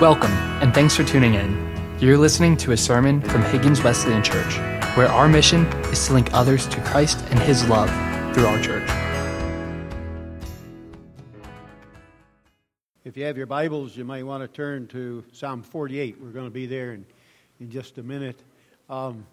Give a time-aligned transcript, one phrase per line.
[0.00, 1.96] Welcome, and thanks for tuning in.
[2.00, 4.58] You're listening to a sermon from Higgins Wesleyan Church,
[4.94, 7.88] where our mission is to link others to Christ and His love
[8.34, 8.86] through our church.
[13.06, 16.20] If you have your Bibles, you might want to turn to Psalm 48.
[16.20, 17.06] We're going to be there in,
[17.58, 18.42] in just a minute.
[18.90, 19.24] Um,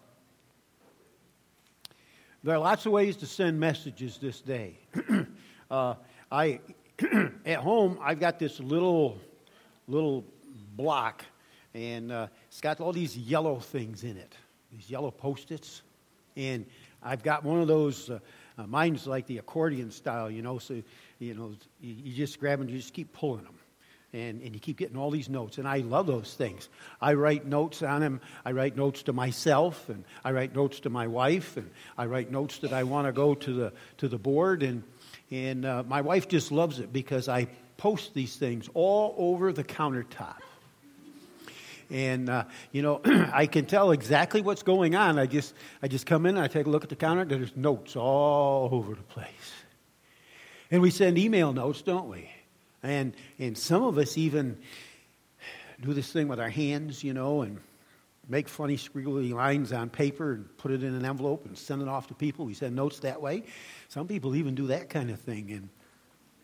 [2.41, 4.77] there are lots of ways to send messages this day.
[5.69, 5.95] uh,
[6.31, 6.61] I,
[7.45, 9.17] at home, I've got this little,
[9.89, 10.23] little
[10.75, 11.23] block,
[11.73, 14.35] and uh, it's got all these yellow things in it,
[14.71, 15.81] these yellow post-its.
[16.35, 16.65] And
[17.01, 18.09] I've got one of those.
[18.09, 18.19] Uh,
[18.57, 20.59] uh, mine's like the accordion style, you know.
[20.59, 20.81] So
[21.19, 23.55] you know, you, you just grab them, you just keep pulling them.
[24.15, 25.57] And, and, you keep getting all these notes.
[25.57, 26.69] And I love those things.
[27.01, 28.21] I write notes on them.
[28.45, 32.29] I write notes to myself, and I write notes to my wife, and I write
[32.29, 34.61] notes that I want to go to the, to the board.
[34.61, 34.83] And,
[35.31, 37.47] and uh, my wife just loves it because I
[37.77, 40.37] post these things all over the countertop.
[41.89, 43.01] And, uh, you know,
[43.33, 45.19] I can tell exactly what's going on.
[45.19, 47.25] I just, I just come in I take a look at the counter.
[47.25, 49.53] There's notes all over the place.
[50.71, 52.29] And we send email notes, don't we?
[52.81, 54.57] And, and some of us even
[55.81, 57.59] do this thing with our hands, you know, and
[58.27, 61.87] make funny squiggly lines on paper and put it in an envelope and send it
[61.87, 62.45] off to people.
[62.45, 63.43] We send notes that way.
[63.89, 65.51] Some people even do that kind of thing.
[65.51, 65.69] And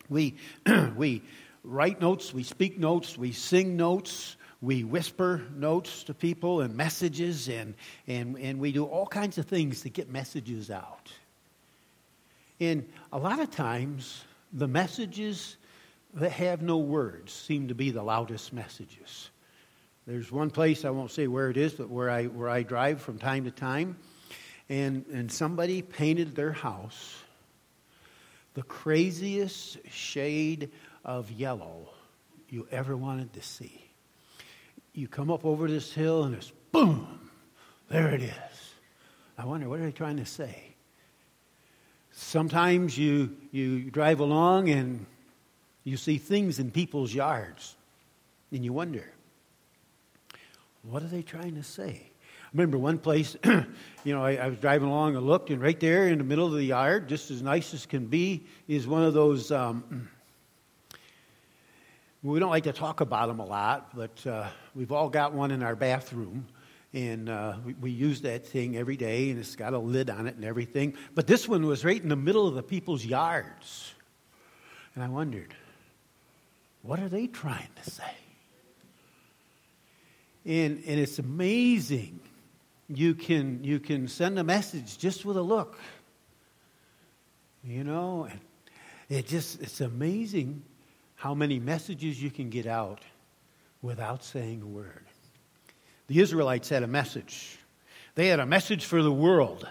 [0.09, 0.35] we,
[0.95, 1.21] we
[1.63, 7.47] write notes, we speak notes, we sing notes, we whisper notes to people and messages,
[7.47, 7.75] and,
[8.07, 11.11] and, and we do all kinds of things to get messages out.
[12.59, 15.55] And a lot of times, the messages
[16.15, 19.29] that have no words seem to be the loudest messages.
[20.05, 22.99] There's one place, I won't say where it is, but where I, where I drive
[22.99, 23.95] from time to time,
[24.67, 27.15] and, and somebody painted their house
[28.55, 30.69] the craziest shade
[31.05, 31.87] of yellow
[32.49, 33.88] you ever wanted to see
[34.93, 37.29] you come up over this hill and it's boom,
[37.89, 38.73] there it is.
[39.37, 40.75] I wonder, what are they trying to say?
[42.11, 45.05] Sometimes you, you drive along and
[45.83, 47.75] you see things in people's yards
[48.51, 49.11] and you wonder,
[50.83, 52.09] what are they trying to say?
[52.49, 53.65] I remember one place, you
[54.05, 56.53] know, I, I, was driving along and looked, and right there in the middle of
[56.53, 60.09] the yard, just as nice as can be, is one of those um,
[62.21, 65.51] we don't like to talk about them a lot, but uh, we've all got one
[65.51, 66.45] in our bathroom.
[66.93, 70.25] And uh, we, we, use that thing every day, and it's got a lid on
[70.25, 70.95] it and everything.
[71.13, 73.93] But this one was right in the middle of the people's yards.
[74.95, 75.53] And I wondered,
[76.81, 78.11] what are they trying to say?
[80.45, 82.19] And, and it's amazing.
[82.87, 85.77] You can, you can send a message just with a look.
[87.63, 88.27] You know,
[89.09, 90.63] it just, it's amazing
[91.19, 93.01] how many messages you can get out
[93.81, 95.05] without saying a word.
[96.07, 97.57] The Israelites had a message.
[98.15, 99.67] They had a message for the world.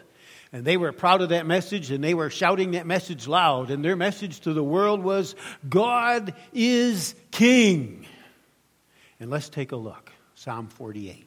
[0.53, 3.71] And they were proud of that message and they were shouting that message loud.
[3.71, 5.35] And their message to the world was
[5.67, 8.05] God is King.
[9.19, 11.27] And let's take a look Psalm 48.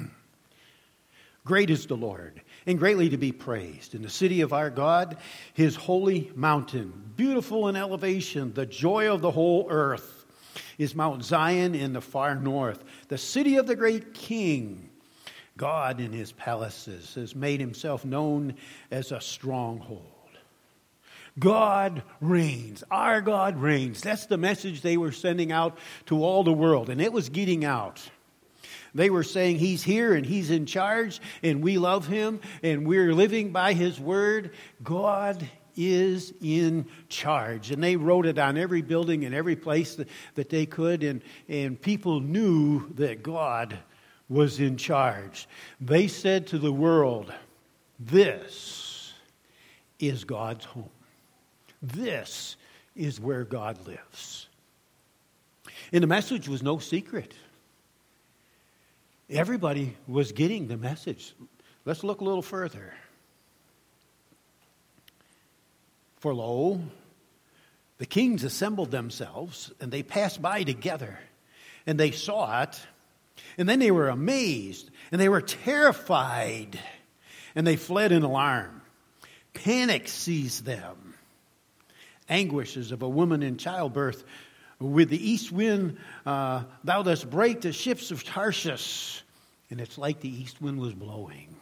[1.45, 3.95] Great is the Lord and greatly to be praised.
[3.95, 5.17] In the city of our God,
[5.53, 10.25] his holy mountain, beautiful in elevation, the joy of the whole earth,
[10.77, 14.89] is Mount Zion in the far north, the city of the great king.
[15.57, 18.55] God in his palaces has made himself known
[18.91, 20.05] as a stronghold.
[21.37, 22.83] God reigns.
[22.89, 24.01] Our God reigns.
[24.01, 25.77] That's the message they were sending out
[26.07, 28.09] to all the world, and it was getting out.
[28.93, 33.13] They were saying he's here and he's in charge and we love him and we're
[33.13, 34.51] living by his word.
[34.83, 35.47] God
[35.79, 37.71] is in charge.
[37.71, 41.21] And they wrote it on every building and every place that, that they could, and,
[41.47, 43.79] and people knew that God
[44.27, 45.47] was in charge.
[45.79, 47.33] They said to the world,
[47.97, 49.13] This
[49.99, 50.89] is God's home.
[51.81, 52.57] This
[52.95, 54.47] is where God lives.
[55.93, 57.33] And the message was no secret.
[59.29, 61.33] Everybody was getting the message.
[61.85, 62.93] Let's look a little further.
[66.17, 66.81] For lo,
[67.99, 71.19] the kings assembled themselves, and they passed by together,
[71.85, 72.81] and they saw it,
[73.57, 76.79] and then they were amazed, and they were terrified,
[77.55, 78.81] and they fled in alarm.
[79.53, 81.13] Panic seized them.
[82.27, 84.23] Anguishes of a woman in childbirth
[84.79, 89.23] with the east wind, uh, thou dost break the ships of Tarshish.
[89.69, 91.55] And it's like the east wind was blowing.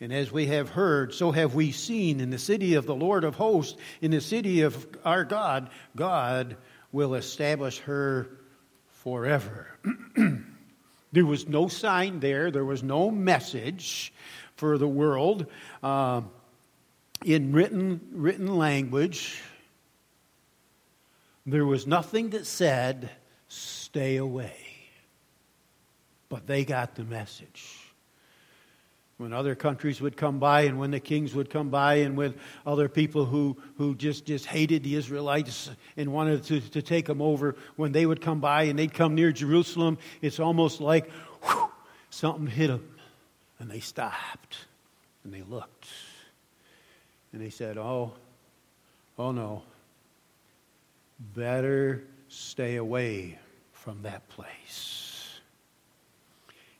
[0.00, 3.24] And as we have heard, so have we seen in the city of the Lord
[3.24, 6.56] of hosts, in the city of our God, God
[6.90, 8.28] will establish her
[8.90, 9.68] forever.
[11.12, 14.12] there was no sign there, there was no message
[14.56, 15.46] for the world
[15.82, 16.22] uh,
[17.24, 19.40] in written, written language.
[21.46, 23.10] There was nothing that said,
[23.48, 24.56] stay away.
[26.28, 27.82] But they got the message
[29.22, 32.36] when other countries would come by and when the kings would come by and with
[32.66, 37.22] other people who, who just, just hated the Israelites and wanted to, to take them
[37.22, 41.08] over, when they would come by and they'd come near Jerusalem, it's almost like
[41.44, 41.70] whew,
[42.10, 42.96] something hit them.
[43.60, 44.56] And they stopped
[45.22, 45.86] and they looked.
[47.32, 48.14] And they said, Oh,
[49.18, 49.62] oh no.
[51.34, 53.38] Better stay away
[53.72, 55.40] from that place.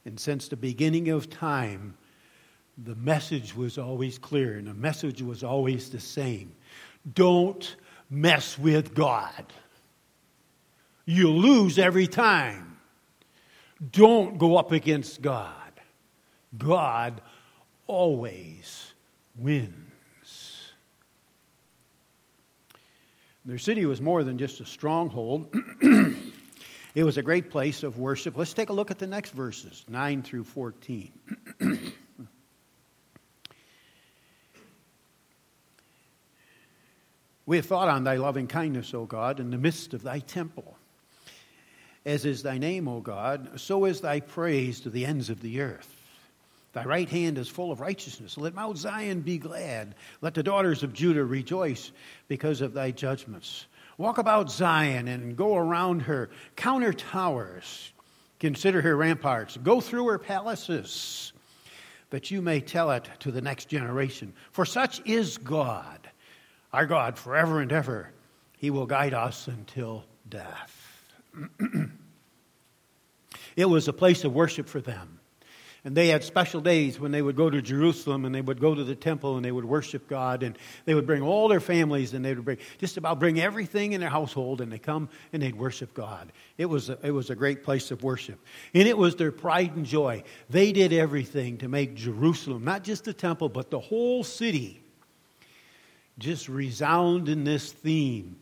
[0.05, 1.97] And since the beginning of time,
[2.83, 6.53] the message was always clear and the message was always the same.
[7.15, 7.77] Don't
[8.11, 9.53] mess with God.
[11.05, 12.79] You'll lose every time.
[13.91, 15.53] Don't go up against God.
[16.57, 17.21] God
[17.87, 18.93] always
[19.37, 19.92] wins.
[23.45, 25.55] Their city was more than just a stronghold.
[26.95, 28.37] it was a great place of worship.
[28.37, 31.13] Let's take a look at the next verses, 9 through 14.
[37.45, 40.77] We have thought on thy loving kindness, O God, in the midst of thy temple.
[42.07, 45.61] As is thy name, O God, so is thy praise to the ends of the
[45.61, 46.02] earth.
[46.73, 48.39] Thy right hand is full of righteousness.
[48.39, 49.95] Let Mount Zion be glad.
[50.21, 51.93] Let the daughters of Judah rejoice
[52.29, 53.67] because of thy judgments.
[53.99, 56.31] Walk about Zion and go around her.
[56.57, 57.93] Count her towers.
[58.41, 59.59] Consider her ramparts.
[59.59, 61.33] Go through her palaces,
[62.11, 64.33] that you may tell it to the next generation.
[64.51, 66.09] For such is God
[66.73, 68.11] our God forever and ever.
[68.57, 71.13] He will guide us until death.
[73.57, 75.21] it was a place of worship for them.
[75.85, 78.73] And they had special days when they would go to Jerusalem and they would go
[78.73, 82.15] to the temple and they would worship God and they would bring all their families
[82.15, 85.43] and they would bring just about bring everything in their household and they come and
[85.43, 86.31] they'd worship God.
[86.57, 88.39] It was a, it was a great place of worship.
[88.75, 90.23] And it was their pride and joy.
[90.49, 94.85] They did everything to make Jerusalem, not just the temple, but the whole city
[96.17, 98.37] just resound in this theme.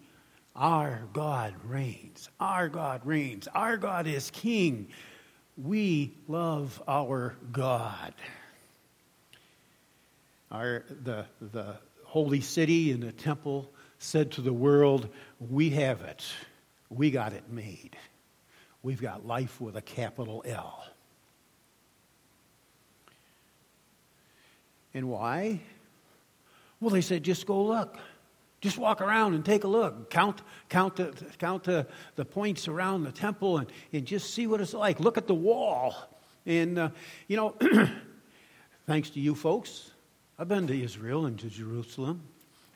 [0.55, 2.29] Our God reigns.
[2.39, 3.49] Our God reigns.
[3.55, 4.89] Our God is king.
[5.57, 8.15] We love our God.
[10.51, 15.09] Our, the, the holy city and the temple said to the world,
[15.39, 16.25] We have it.
[16.89, 17.97] We got it made.
[18.83, 20.85] We've got life with a capital L.
[24.95, 25.61] And why?
[26.81, 27.99] Well, they said, just go look.
[28.61, 30.11] Just walk around and take a look.
[30.11, 31.87] Count, count, the, count the,
[32.17, 35.01] the points around the temple and, and just see what it's like.
[35.01, 35.95] Look at the wall.
[36.45, 36.91] And, uh,
[37.27, 37.57] you know,
[38.87, 39.93] thanks to you folks,
[40.39, 42.23] I've been to Israel and to Jerusalem.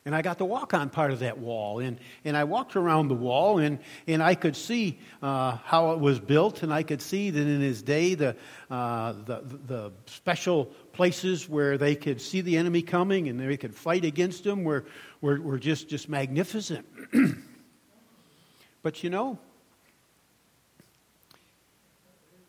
[0.05, 1.79] And I got to walk on part of that wall.
[1.79, 5.99] And, and I walked around the wall, and, and I could see uh, how it
[5.99, 8.35] was built, and I could see that in his day the,
[8.69, 13.73] uh, the, the special places where they could see the enemy coming and they could
[13.73, 14.85] fight against him were,
[15.21, 16.85] were, were just, just magnificent.
[18.83, 19.39] but you know,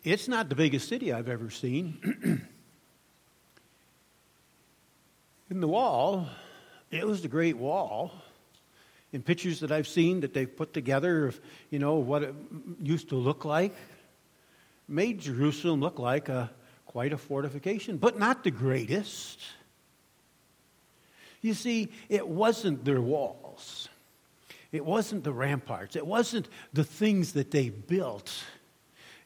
[0.03, 1.97] it's not the biggest city I've ever seen.
[5.49, 6.27] in the wall,
[6.91, 8.11] it was the Great Wall.
[9.13, 11.39] In pictures that I've seen that they've put together of,
[11.69, 12.35] you know, what it
[12.81, 13.73] used to look like,
[14.87, 16.51] made Jerusalem look like a
[16.85, 19.39] quite a fortification, but not the greatest.
[21.41, 23.87] You see, it wasn't their walls.
[24.71, 25.95] It wasn't the ramparts.
[25.95, 28.43] It wasn't the things that they built.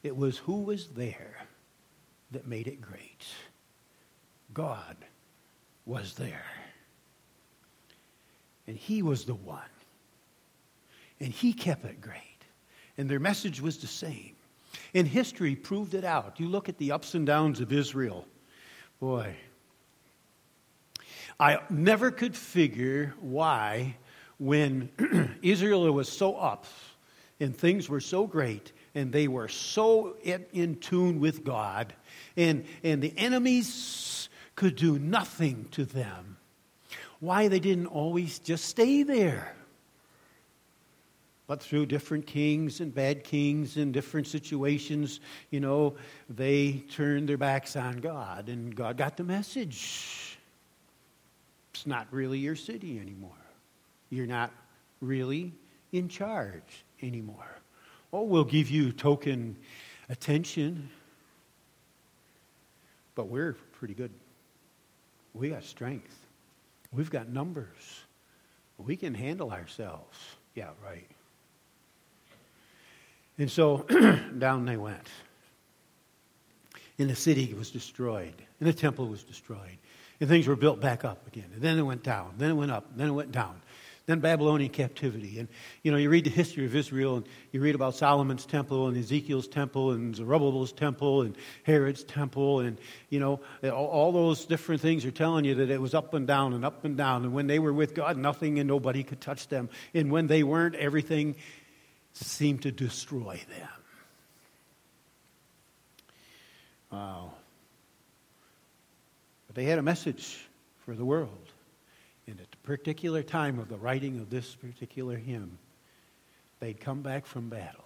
[0.02, 1.46] It was who was there
[2.32, 3.24] that made it great.
[4.52, 4.96] God
[5.86, 6.44] was there.
[8.66, 9.60] And He was the one.
[11.20, 12.20] And He kept it great.
[12.96, 14.36] And their message was the same.
[14.94, 16.38] And history proved it out.
[16.38, 18.26] You look at the ups and downs of Israel.
[19.00, 19.34] Boy,
[21.40, 23.96] I never could figure why,
[24.38, 24.90] when
[25.42, 26.66] Israel was so up
[27.40, 31.94] and things were so great and they were so in, in tune with God,
[32.36, 36.36] and, and the enemies could do nothing to them
[37.20, 39.54] why they didn't always just stay there.
[41.46, 45.20] But through different kings and bad kings and different situations,
[45.50, 45.96] you know,
[46.30, 50.38] they turned their backs on God, and God got the message.
[51.74, 53.30] It's not really your city anymore.
[54.08, 54.50] You're not
[55.00, 55.52] really
[55.90, 57.58] in charge anymore.
[58.12, 59.56] Oh, we'll give you token
[60.08, 60.90] attention,
[63.14, 64.10] but we're pretty good.
[65.34, 66.21] We got strength.
[66.92, 68.02] We've got numbers.
[68.78, 70.18] We can handle ourselves.
[70.54, 71.08] Yeah, right.
[73.38, 73.86] And so
[74.38, 75.08] down they went.
[76.98, 79.78] And the city was destroyed, and the temple was destroyed,
[80.20, 81.50] and things were built back up again.
[81.54, 83.60] And then it went down, then it went up, then it went down
[84.06, 85.38] then Babylonian captivity.
[85.38, 85.48] And,
[85.82, 88.96] you know, you read the history of Israel, and you read about Solomon's temple, and
[88.96, 92.78] Ezekiel's temple, and Zerubbabel's temple, and Herod's temple, and,
[93.10, 93.40] you know,
[93.70, 96.84] all those different things are telling you that it was up and down and up
[96.84, 97.22] and down.
[97.22, 99.70] And when they were with God, nothing and nobody could touch them.
[99.94, 101.36] And when they weren't, everything
[102.12, 103.68] seemed to destroy them.
[106.90, 107.32] Wow.
[109.46, 110.44] But they had a message
[110.84, 111.51] for the world.
[112.26, 115.58] And at the particular time of the writing of this particular hymn,
[116.60, 117.84] they'd come back from battle.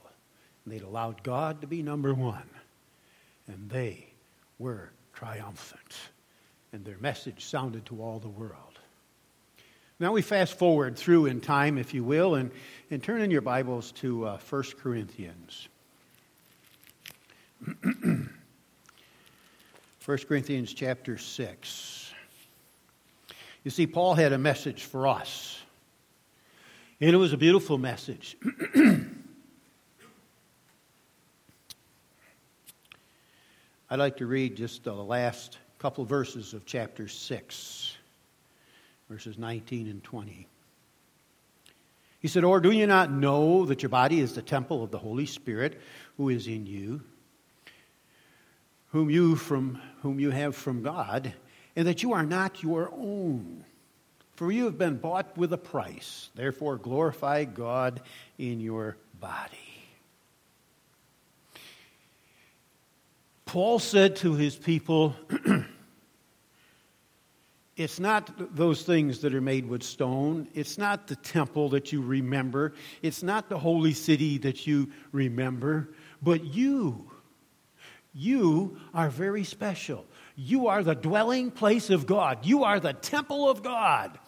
[0.64, 2.48] And they'd allowed God to be number one.
[3.46, 4.06] And they
[4.58, 5.96] were triumphant.
[6.72, 8.78] And their message sounded to all the world.
[9.98, 12.50] Now we fast forward through in time, if you will, and,
[12.90, 15.68] and turn in your Bibles to uh, 1 Corinthians.
[17.82, 18.28] 1
[20.28, 22.05] Corinthians chapter 6.
[23.66, 25.58] You see, Paul had a message for us,
[27.00, 28.36] and it was a beautiful message.
[33.90, 37.96] I'd like to read just the last couple verses of chapter 6,
[39.10, 40.46] verses 19 and 20.
[42.20, 44.98] He said, Or do you not know that your body is the temple of the
[44.98, 45.80] Holy Spirit
[46.18, 47.00] who is in you,
[48.92, 51.34] whom you, from, whom you have from God?
[51.76, 53.64] And that you are not your own.
[54.34, 56.30] For you have been bought with a price.
[56.34, 58.00] Therefore, glorify God
[58.38, 59.56] in your body.
[63.44, 65.14] Paul said to his people,
[67.76, 70.48] It's not those things that are made with stone.
[70.54, 72.72] It's not the temple that you remember.
[73.02, 75.90] It's not the holy city that you remember.
[76.22, 77.10] But you,
[78.14, 80.06] you are very special.
[80.36, 82.44] You are the dwelling place of God.
[82.44, 84.18] You are the temple of God.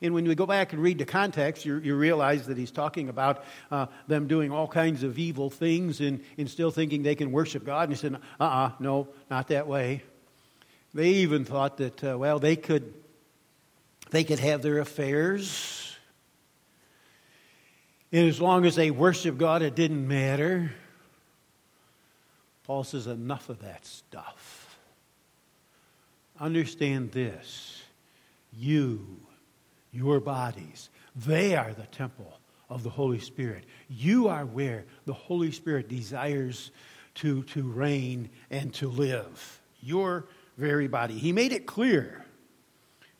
[0.00, 3.08] And when we go back and read the context, you, you realize that he's talking
[3.08, 7.32] about uh, them doing all kinds of evil things and, and still thinking they can
[7.32, 7.84] worship God.
[7.84, 10.02] And he said, uh uh-uh, uh no, not that way.
[10.94, 12.94] They even thought that, uh, well, they could,
[14.10, 15.96] they could have their affairs.
[18.12, 20.72] And as long as they worship God, it didn't matter.
[22.64, 24.65] Paul says, enough of that stuff.
[26.38, 27.82] Understand this
[28.52, 29.20] you,
[29.92, 32.38] your bodies, they are the temple
[32.68, 33.64] of the Holy Spirit.
[33.88, 36.70] You are where the Holy Spirit desires
[37.16, 39.60] to, to reign and to live.
[39.80, 40.26] Your
[40.56, 41.14] very body.
[41.18, 42.24] He made it clear.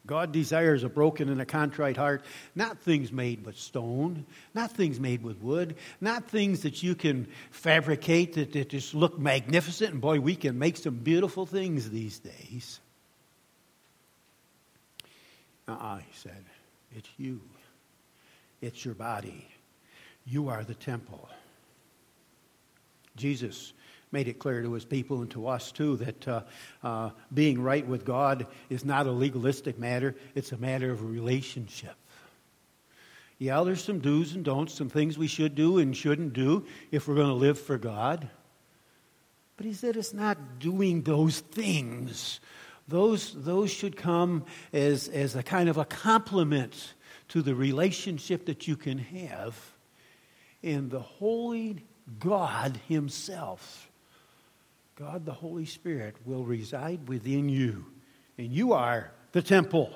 [0.06, 5.00] God desires a broken and a contrite heart, not things made with stone, not things
[5.00, 9.92] made with wood, not things that you can fabricate that, that just look magnificent.
[9.92, 12.80] And boy, we can make some beautiful things these days.
[15.68, 16.44] Uh uh-uh, uh he said.
[16.94, 17.40] It's you,
[18.60, 19.46] it's your body.
[20.24, 21.28] You are the temple.
[23.16, 23.72] Jesus
[24.12, 26.42] made it clear to his people and to us too that uh,
[26.82, 31.94] uh, being right with God is not a legalistic matter, it's a matter of relationship.
[33.38, 37.06] Yeah, there's some do's and don'ts, some things we should do and shouldn't do if
[37.06, 38.28] we're going to live for God.
[39.56, 42.40] But he said it's not doing those things
[42.88, 46.94] those, those should come as, as a kind of a complement
[47.28, 49.58] to the relationship that you can have
[50.62, 51.84] in the Holy
[52.18, 53.90] God Himself.
[54.96, 57.84] God the Holy Spirit will reside within you,
[58.38, 59.92] and you are the temple.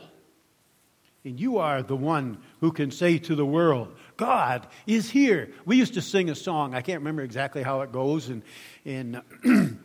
[1.23, 5.51] And you are the one who can say to the world, God is here.
[5.67, 8.43] We used to sing a song, I can't remember exactly how it goes, and,
[8.87, 9.21] and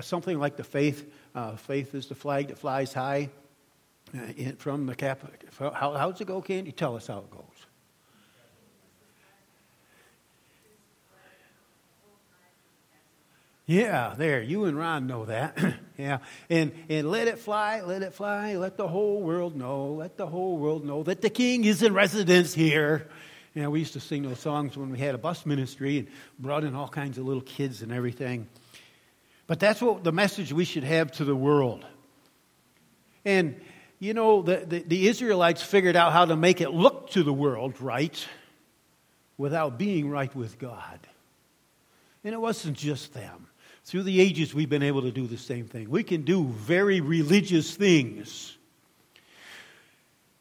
[0.00, 1.04] something like the faith
[1.36, 3.28] uh, faith is the flag that flies high
[4.16, 5.20] uh, in, from the cap.
[5.58, 6.72] How, how does it go, Candy?
[6.72, 7.42] Tell us how it goes.
[13.66, 14.40] Yeah, there.
[14.42, 15.58] You and Ron know that.
[15.98, 16.18] yeah.
[16.48, 20.26] And, and let it fly, let it fly, let the whole world know, let the
[20.26, 23.08] whole world know that the king is in residence here.
[23.54, 26.62] Yeah, we used to sing those songs when we had a bus ministry and brought
[26.62, 28.46] in all kinds of little kids and everything.
[29.46, 31.84] But that's what the message we should have to the world.
[33.24, 33.60] And,
[33.98, 37.32] you know, the, the, the, Israelites figured out how to make it look to the
[37.32, 38.26] world right.
[39.38, 40.98] without being right with God.
[42.24, 43.46] And it wasn't just them.
[43.84, 45.88] Through the ages, we've been able to do the same thing.
[45.88, 48.56] We can do very religious things.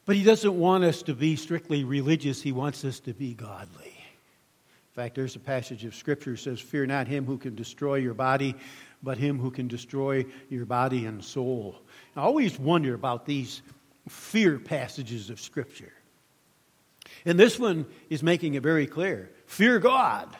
[0.05, 3.95] But He doesn't want us to be strictly religious, He wants us to be godly.
[4.95, 7.95] In fact, there's a passage of Scripture that says, Fear not him who can destroy
[7.95, 8.55] your body,
[9.05, 11.77] but him who can destroy your body and soul.
[12.15, 13.61] I always wonder about these
[14.09, 15.93] fear passages of Scripture.
[17.23, 20.35] And this one is making it very clear fear God.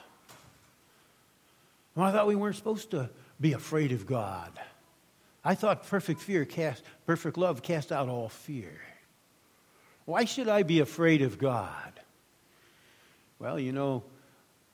[1.95, 4.51] Well, I thought we weren't supposed to be afraid of God.
[5.43, 8.81] I thought perfect fear cast, perfect love cast out all fear.
[10.05, 11.93] Why should I be afraid of God?
[13.37, 14.03] Well, you know,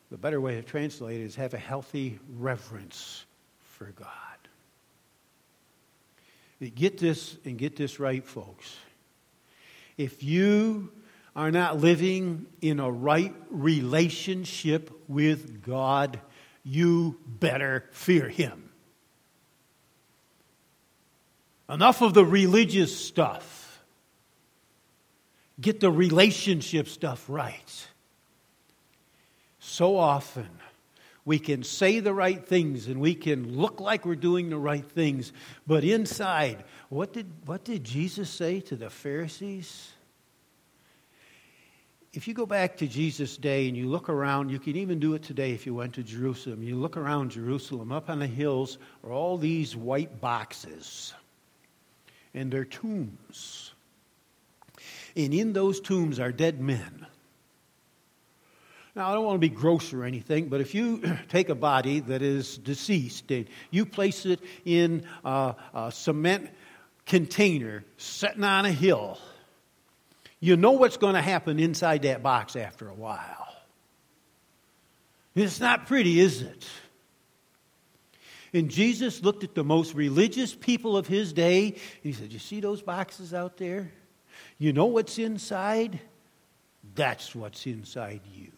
[0.10, 3.26] the better way to translate it is have a healthy reverence
[3.82, 4.08] for God.
[6.76, 8.76] Get this and get this right, folks.
[9.98, 10.92] If you
[11.36, 16.20] are not living in a right relationship with God,
[16.64, 18.70] you better fear Him.
[21.68, 23.82] Enough of the religious stuff.
[25.60, 27.88] Get the relationship stuff right.
[29.58, 30.61] So often,
[31.26, 34.86] we can say the right things and we can look like we're doing the right
[34.86, 35.32] things,
[35.68, 39.92] but inside, what did, what did Jesus say to the Pharisees?
[42.14, 45.14] If you go back to Jesus' day and you look around, you can even do
[45.14, 46.62] it today if you went to Jerusalem.
[46.62, 51.14] You look around Jerusalem, up on the hills are all these white boxes,
[52.34, 53.72] and they're tombs.
[55.16, 57.06] And in those tombs are dead men.
[58.96, 62.02] Now, I don't want to be gross or anything, but if you take a body
[62.02, 66.50] that is deceased and you place it in a, a cement
[67.06, 69.18] container sitting on a hill,
[70.40, 73.48] you know what's going to happen inside that box after a while.
[75.36, 76.68] It's not pretty, is it?
[78.54, 82.40] And Jesus looked at the most religious people of his day and he said, You
[82.40, 83.92] see those boxes out there?
[84.58, 86.02] You know what's inside?
[86.96, 88.52] That's what's inside you.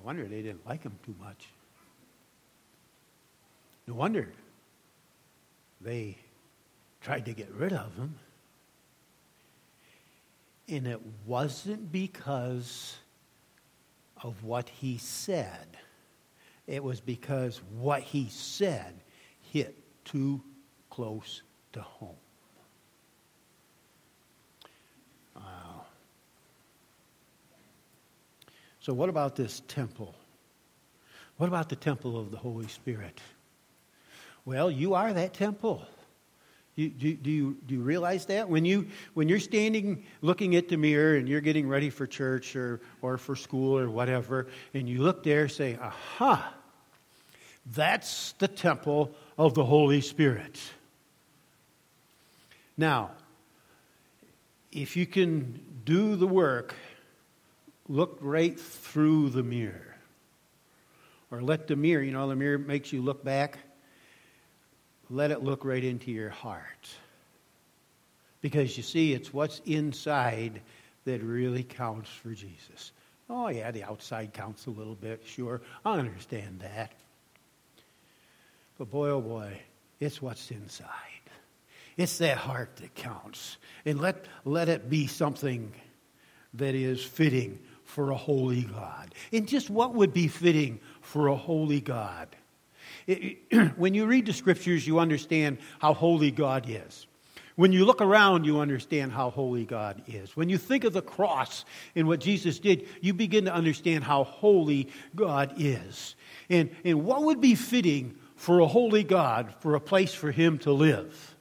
[0.00, 1.48] No wonder they didn't like him too much.
[3.86, 4.32] No wonder
[5.82, 6.16] they
[7.02, 8.14] tried to get rid of him.
[10.68, 12.96] And it wasn't because
[14.22, 15.76] of what he said,
[16.66, 18.94] it was because what he said
[19.52, 20.42] hit too
[20.88, 22.16] close to home.
[28.90, 30.16] So, what about this temple?
[31.36, 33.20] What about the temple of the Holy Spirit?
[34.44, 35.86] Well, you are that temple.
[36.74, 38.48] You, do, do, you, do you realize that?
[38.48, 42.56] When, you, when you're standing looking at the mirror and you're getting ready for church
[42.56, 46.52] or, or for school or whatever, and you look there say, aha,
[47.66, 50.60] that's the temple of the Holy Spirit.
[52.76, 53.12] Now,
[54.72, 56.74] if you can do the work
[57.90, 59.96] look right through the mirror.
[61.32, 63.58] Or let the mirror, you know, the mirror makes you look back.
[65.10, 66.88] Let it look right into your heart.
[68.40, 70.60] Because you see, it's what's inside
[71.04, 72.92] that really counts for Jesus.
[73.28, 75.60] Oh, yeah, the outside counts a little bit, sure.
[75.84, 76.92] I understand that.
[78.78, 79.60] But boy, oh boy,
[79.98, 80.88] it's what's inside.
[81.96, 83.56] It's that heart that counts.
[83.84, 85.72] And let, let it be something
[86.54, 87.58] that is fitting
[87.90, 89.14] for a holy God.
[89.32, 92.28] And just what would be fitting for a holy God?
[93.06, 97.06] It, it, when you read the scriptures, you understand how holy God is.
[97.56, 100.34] When you look around, you understand how holy God is.
[100.36, 104.24] When you think of the cross and what Jesus did, you begin to understand how
[104.24, 106.14] holy God is.
[106.48, 110.58] And, and what would be fitting for a holy God, for a place for him
[110.60, 111.36] to live?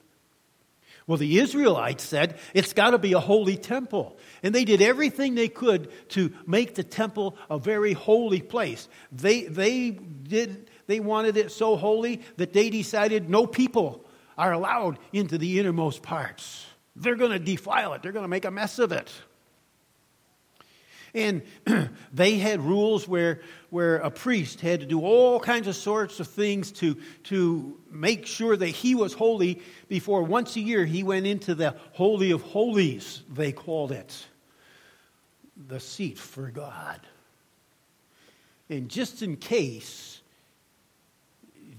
[1.10, 4.16] Well, the Israelites said it's got to be a holy temple.
[4.44, 8.88] And they did everything they could to make the temple a very holy place.
[9.12, 14.06] They, they, did, they wanted it so holy that they decided no people
[14.38, 16.64] are allowed into the innermost parts.
[16.96, 19.12] They're going to defile it, they're going to make a mess of it.
[21.14, 21.42] And
[22.14, 26.28] they had rules where, where a priest had to do all kinds of sorts of
[26.28, 31.26] things to, to make sure that he was holy before once a year he went
[31.26, 34.26] into the Holy of Holies, they called it.
[35.68, 37.00] The seat for God.
[38.70, 40.22] And just in case,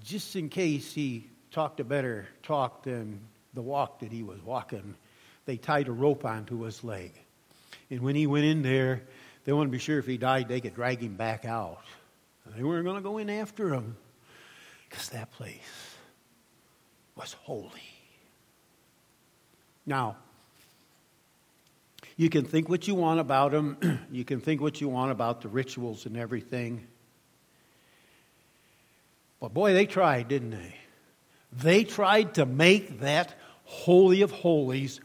[0.02, 3.20] just in case he talked a better talk than
[3.54, 4.94] the walk that he was walking,
[5.46, 7.12] they tied a rope onto his leg
[7.90, 9.02] And when he went in there,
[9.50, 11.80] they wanted to be sure if he died, they could drag him back out.
[12.54, 13.96] They weren't going to go in after him
[14.88, 15.96] because that place
[17.16, 17.68] was holy.
[19.84, 20.18] Now,
[22.16, 24.06] you can think what you want about them.
[24.12, 26.86] you can think what you want about the rituals and everything.
[29.40, 30.76] But boy, they tried, didn't they?
[31.52, 33.34] They tried to make that
[33.64, 35.00] Holy of Holies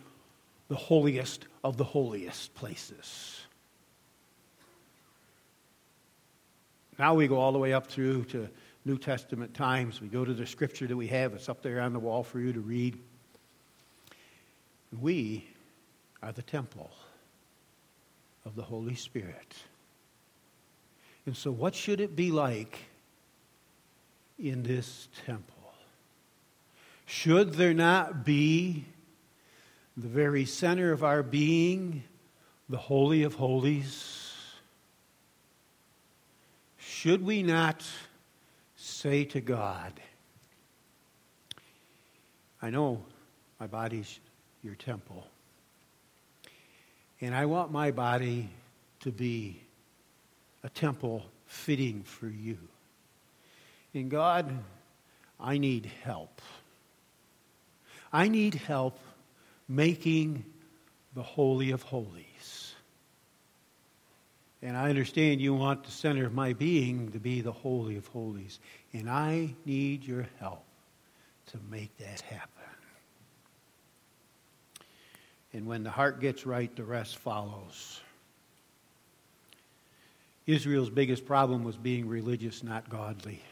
[0.67, 3.34] the holiest of the holiest places.
[6.97, 8.49] Now we go all the way up through to
[8.85, 9.99] New Testament times.
[9.99, 12.39] We go to the scripture that we have, it's up there on the wall for
[12.39, 12.97] you to read.
[14.99, 15.45] We
[16.23, 16.91] are the temple
[18.45, 19.55] of the Holy Spirit.
[21.25, 22.79] And so, what should it be like
[24.37, 25.73] in this temple?
[27.07, 28.85] Should there not be
[29.97, 32.03] the very center of our being,
[32.69, 34.24] the Holy of Holies?
[37.05, 37.85] Should we not
[38.77, 39.93] say to God,
[42.59, 43.03] I know
[43.59, 44.19] my body's
[44.63, 45.27] your temple,
[47.21, 48.49] and I want my body
[49.01, 49.61] to be
[50.63, 52.57] a temple fitting for you.
[53.93, 54.51] And God,
[55.39, 56.41] I need help.
[58.11, 58.97] I need help
[59.69, 60.43] making
[61.13, 62.64] the Holy of Holies.
[64.65, 68.07] And I understand you want the center of my being to be the Holy of
[68.07, 68.57] Holies.
[68.93, 70.63] And I need your help
[71.51, 72.49] to make that happen.
[75.53, 78.01] And when the heart gets right, the rest follows.
[80.47, 83.43] Israel's biggest problem was being religious, not godly.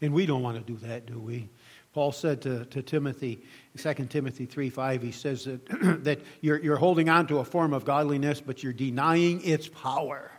[0.00, 1.48] And we don't want to do that, do we?
[1.92, 3.42] Paul said to, to Timothy,
[3.76, 5.66] 2 Timothy 3 5, he says that,
[6.04, 10.30] that you're, you're holding on to a form of godliness, but you're denying its power.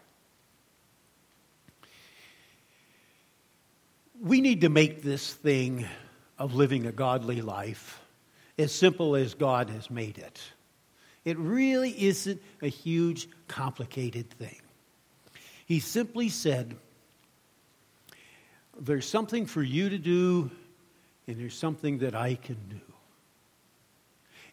[4.21, 5.87] We need to make this thing
[6.37, 7.99] of living a godly life
[8.57, 10.41] as simple as God has made it.
[11.25, 14.59] It really isn't a huge, complicated thing.
[15.65, 16.75] He simply said,
[18.79, 20.51] There's something for you to do
[21.27, 22.81] and there's something that I can do.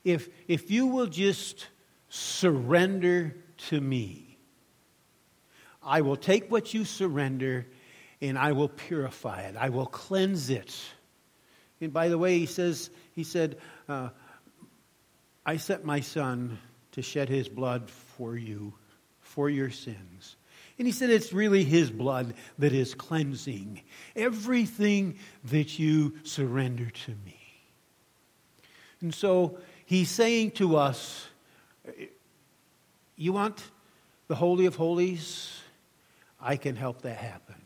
[0.04, 1.66] If, if you will just
[2.08, 3.36] surrender
[3.68, 4.38] to me,
[5.82, 7.66] I will take what you surrender
[8.20, 9.56] and I will purify it.
[9.56, 10.74] I will cleanse it.
[11.80, 14.10] And by the way, he says, he said, uh,
[15.46, 16.58] I sent my son
[16.92, 18.74] to shed his blood for you,
[19.20, 20.36] for your sins.
[20.78, 23.82] And he said it's really his blood that is cleansing
[24.14, 27.40] everything that you surrender to me.
[29.00, 31.26] And so he's saying to us,
[33.16, 33.62] You want
[34.28, 35.52] the Holy of Holies?
[36.40, 37.56] I can help that happen.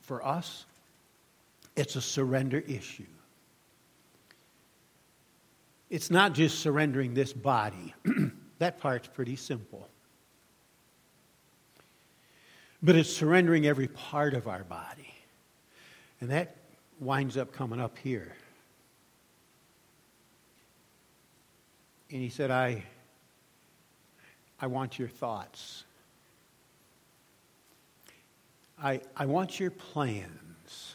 [0.00, 0.64] For us,
[1.76, 3.04] it's a surrender issue.
[5.90, 7.94] It's not just surrendering this body,
[8.58, 9.90] that part's pretty simple
[12.82, 15.14] but it's surrendering every part of our body.
[16.20, 16.56] And that
[16.98, 18.34] winds up coming up here.
[22.10, 22.82] And he said, I,
[24.60, 25.84] I want your thoughts.
[28.82, 30.94] I, I want your plans.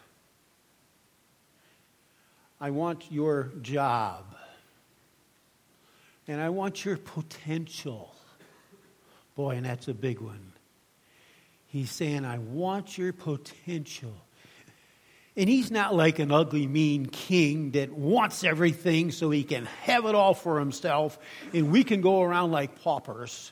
[2.59, 4.25] I want your job.
[6.27, 8.13] And I want your potential.
[9.35, 10.53] Boy, and that's a big one.
[11.77, 14.15] He's saying, I want your potential.
[15.35, 20.05] And he's not like an ugly, mean king that wants everything so he can have
[20.05, 21.19] it all for himself
[21.53, 23.51] and we can go around like paupers.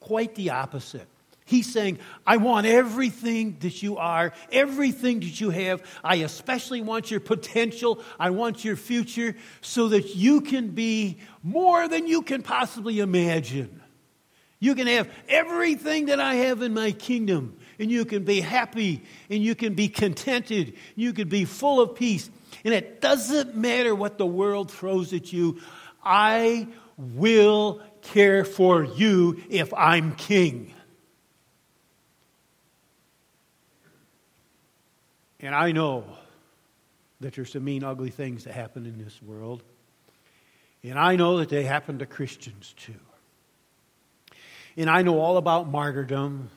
[0.00, 1.08] Quite the opposite.
[1.46, 5.82] He's saying, I want everything that you are, everything that you have.
[6.04, 8.02] I especially want your potential.
[8.20, 13.80] I want your future so that you can be more than you can possibly imagine.
[14.62, 19.02] You can have everything that I have in my kingdom, and you can be happy,
[19.28, 22.30] and you can be contented, you can be full of peace.
[22.64, 25.60] And it doesn't matter what the world throws at you,
[26.00, 30.72] I will care for you if I'm king.
[35.40, 36.04] And I know
[37.18, 39.64] that there's some mean, ugly things that happen in this world.
[40.84, 42.94] And I know that they happen to Christians too.
[44.76, 46.48] And I know all about martyrdom,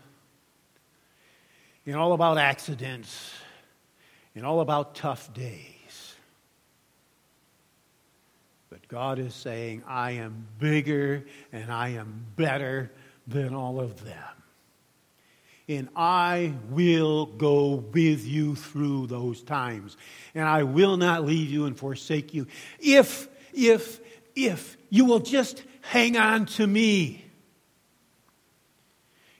[1.86, 3.32] and all about accidents,
[4.34, 6.16] and all about tough days.
[8.70, 12.92] But God is saying, I am bigger and I am better
[13.26, 14.18] than all of them.
[15.68, 19.98] And I will go with you through those times.
[20.36, 22.48] And I will not leave you and forsake you.
[22.80, 24.00] If, if,
[24.36, 27.24] if you will just hang on to me.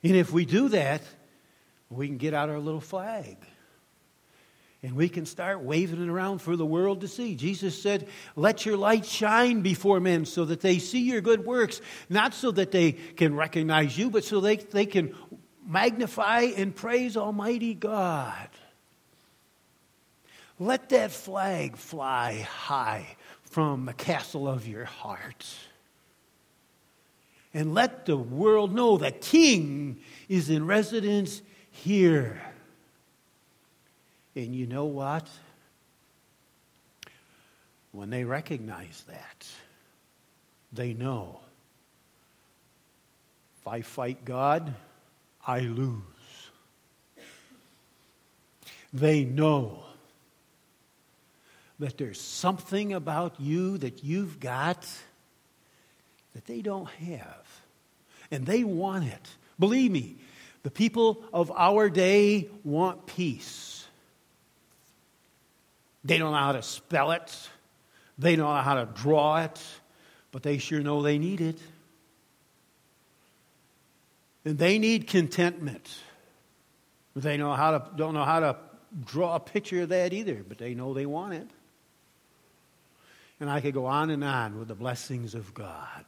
[0.02, 1.02] And if we do that,
[1.96, 3.38] we can get out our little flag.
[4.84, 7.36] And we can start waving it around for the world to see.
[7.36, 11.82] Jesus said, Let your light shine before men so that they see your good works,
[12.08, 15.16] not so that they can recognize you, but so they, they can
[15.66, 18.50] magnify and praise Almighty God.
[20.60, 25.48] Let that flag fly high from the castle of your heart.
[27.56, 31.42] And let the world know the King is in residence
[31.76, 32.42] here.
[34.36, 35.28] And you know what?
[37.92, 39.48] When they recognize that,
[40.74, 41.40] they know
[43.62, 44.74] if I fight God,
[45.48, 46.02] I lose.
[48.94, 49.84] They know
[51.80, 54.88] that there's something about you that you've got
[56.34, 57.62] that they don't have.
[58.32, 59.28] And they want it.
[59.58, 60.16] Believe me,
[60.66, 63.86] the people of our day want peace.
[66.04, 67.50] They don't know how to spell it,
[68.18, 69.62] they don't know how to draw it,
[70.32, 71.60] but they sure know they need it.
[74.44, 75.88] And they need contentment.
[77.16, 78.56] They know how to, don't know how to
[79.06, 81.48] draw a picture of that either, but they know they want it.
[83.40, 86.06] And I could go on and on with the blessings of God.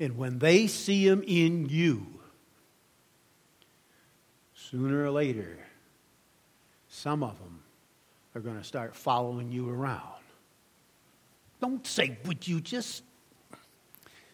[0.00, 2.17] And when they see them in you,
[4.70, 5.58] sooner or later,
[6.88, 7.60] some of them
[8.34, 10.02] are going to start following you around.
[11.60, 13.02] Don't say, Would you just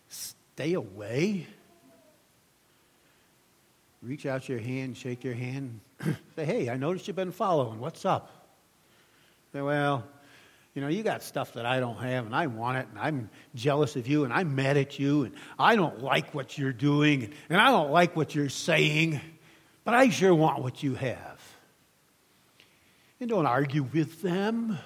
[0.09, 1.47] stay away?
[4.03, 5.81] Reach out your hand, shake your hand,
[6.37, 7.81] say, Hey, I noticed you've been following.
[7.81, 8.31] What's up?
[9.53, 10.05] Say, Well,
[10.75, 13.31] you know, you got stuff that I don't have, and I want it, and I'm
[13.55, 17.33] jealous of you, and I'm mad at you, and I don't like what you're doing,
[17.49, 19.20] and I don't like what you're saying.
[19.85, 21.40] But I sure want what you have.
[23.20, 24.79] And don't argue with them.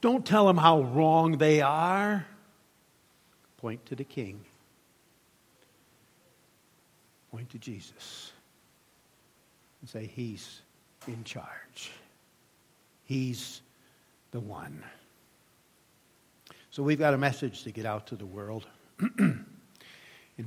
[0.00, 2.26] Don't tell them how wrong they are.
[3.58, 4.44] Point to the king.
[7.30, 8.32] Point to Jesus.
[9.80, 10.60] And say, He's
[11.06, 11.92] in charge.
[13.04, 13.62] He's
[14.32, 14.82] the one.
[16.70, 18.66] So we've got a message to get out to the world.
[19.18, 19.46] and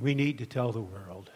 [0.00, 1.30] we need to tell the world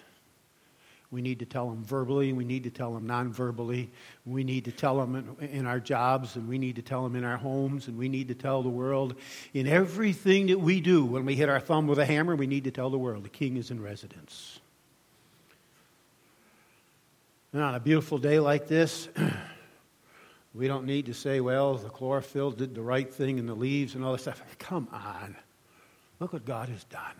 [1.15, 2.33] we need to tell them verbally.
[2.33, 3.89] We need to tell them non verbally.
[4.27, 7.15] We need to tell them in, in, our jobs, and we need to tell them
[7.15, 9.15] in our homes, and we need to tell the world
[9.55, 11.05] in everything that we do.
[11.05, 13.29] When we hit our thumb with a hammer, we need to tell the world the
[13.29, 14.59] king is in residence.
[17.53, 19.09] And on a beautiful day like this,
[20.55, 23.95] we don't need to say, well, the chlorophyll did the right thing and the leaves
[23.95, 24.43] and all this stuff.
[24.59, 25.37] Come on.
[26.19, 27.15] Look what God has done.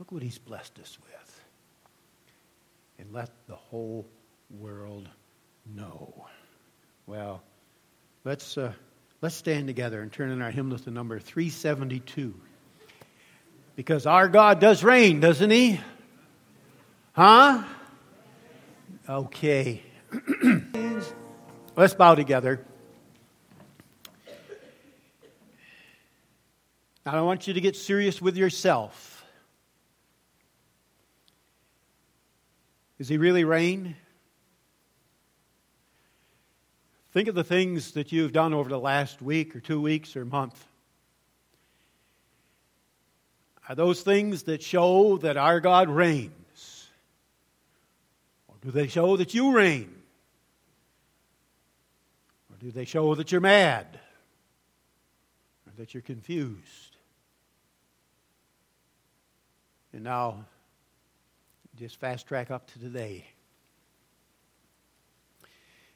[0.00, 1.23] Look what He's blessed us with
[2.98, 4.06] and let the whole
[4.50, 5.08] world
[5.74, 6.26] know.
[7.06, 7.42] Well,
[8.24, 8.72] let's, uh,
[9.20, 12.34] let's stand together and turn in our hymnal to number 372.
[13.76, 15.80] Because our God does reign, doesn't he?
[17.12, 17.64] Huh?
[19.08, 19.82] Okay.
[21.76, 22.64] let's bow together.
[27.04, 29.13] Now, I want you to get serious with yourself.
[33.04, 33.96] Is he really reign?
[37.12, 40.24] Think of the things that you've done over the last week or two weeks or
[40.24, 40.66] month.
[43.68, 46.88] Are those things that show that our God reigns?
[48.48, 49.94] Or do they show that you reign?
[52.50, 54.00] Or do they show that you're mad?
[55.66, 56.96] Or that you're confused?
[59.92, 60.46] And now,
[61.78, 63.26] just fast track up to today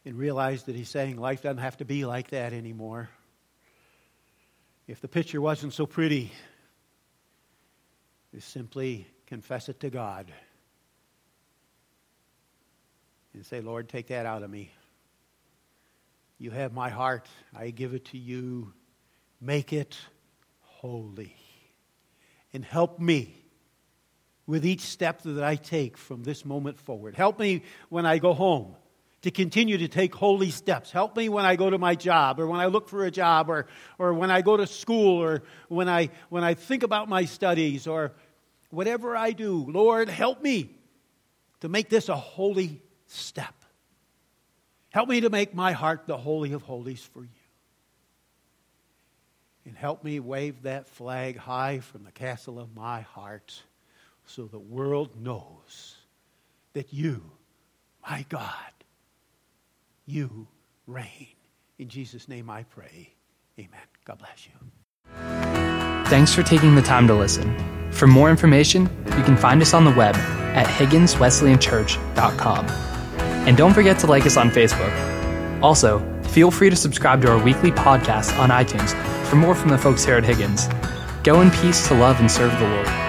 [0.04, 3.08] and realize that he's saying life doesn't have to be like that anymore.
[4.86, 6.32] If the picture wasn't so pretty,
[8.34, 10.32] just simply confess it to God
[13.34, 14.70] and say, Lord, take that out of me.
[16.38, 17.28] You have my heart.
[17.56, 18.72] I give it to you.
[19.40, 19.96] Make it
[20.62, 21.36] holy.
[22.52, 23.36] And help me
[24.48, 27.14] with each step that I take from this moment forward.
[27.14, 28.74] Help me when I go home.
[29.20, 30.92] to continue to take holy steps.
[30.92, 33.50] Help me when I go to my job or when I look for a job
[33.50, 33.66] or,
[33.98, 37.88] or when I go to school or when I, when I think about my studies
[37.88, 38.12] or
[38.70, 39.66] whatever I do.
[39.68, 40.70] Lord, help me
[41.62, 43.54] to make this a holy step.
[44.90, 47.28] Help me to make my heart the holy of holies for you.
[49.64, 53.62] And help me wave that flag high from the castle of my heart
[54.28, 55.96] so the world knows
[56.74, 57.22] that you,
[58.08, 58.52] my God,
[60.06, 60.46] you
[60.86, 61.28] reign.
[61.78, 63.14] In Jesus' name I pray.
[63.58, 63.80] Amen.
[64.04, 64.52] God bless you.
[66.08, 67.54] Thanks for taking the time to listen.
[67.90, 68.82] For more information,
[69.16, 72.66] you can find us on the web at higginswesleyanchurch.com.
[72.68, 75.62] And don't forget to like us on Facebook.
[75.62, 78.92] Also, feel free to subscribe to our weekly podcast on iTunes
[79.24, 80.68] for more from the folks here at Higgins.
[81.24, 83.07] Go in peace to love and serve the Lord.